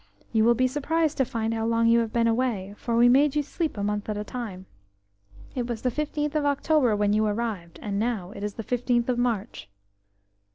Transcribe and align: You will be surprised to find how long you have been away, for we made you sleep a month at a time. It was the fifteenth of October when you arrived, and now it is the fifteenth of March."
You 0.31 0.45
will 0.45 0.55
be 0.55 0.67
surprised 0.67 1.17
to 1.17 1.25
find 1.25 1.53
how 1.53 1.67
long 1.67 1.85
you 1.85 1.99
have 1.99 2.11
been 2.11 2.25
away, 2.25 2.73
for 2.75 2.97
we 2.97 3.07
made 3.07 3.35
you 3.35 3.43
sleep 3.43 3.77
a 3.77 3.83
month 3.83 4.09
at 4.09 4.17
a 4.17 4.23
time. 4.23 4.65
It 5.53 5.67
was 5.67 5.83
the 5.83 5.91
fifteenth 5.91 6.33
of 6.33 6.43
October 6.43 6.95
when 6.95 7.13
you 7.13 7.27
arrived, 7.27 7.77
and 7.83 7.99
now 7.99 8.31
it 8.31 8.43
is 8.43 8.55
the 8.55 8.63
fifteenth 8.63 9.09
of 9.09 9.19
March." 9.19 9.69